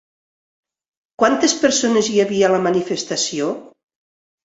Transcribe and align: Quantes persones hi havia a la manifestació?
Quantes 1.25 1.55
persones 1.67 2.11
hi 2.11 2.19
havia 2.25 2.51
a 2.51 2.53
la 2.57 2.65
manifestació? 2.71 3.55